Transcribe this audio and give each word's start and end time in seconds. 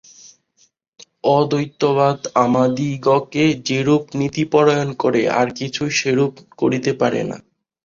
অদ্বৈতবাদ 1.31 2.19
আমাদিগকে 2.43 3.43
যেরূপ 3.67 4.03
নীতিপরায়ণ 4.19 4.89
করে, 5.03 5.21
আর 5.39 5.47
কিছুই 5.59 5.91
সেরূপ 5.99 6.33
করিতে 6.57 6.91
পারে 7.01 7.21
না। 7.23 7.37